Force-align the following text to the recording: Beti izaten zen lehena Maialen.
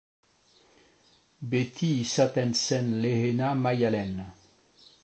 Beti 1.53 1.91
izaten 2.07 2.57
zen 2.63 2.91
lehena 3.05 3.53
Maialen. 3.63 4.19